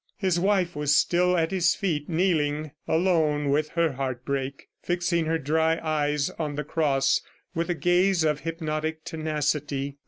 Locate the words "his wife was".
0.17-0.95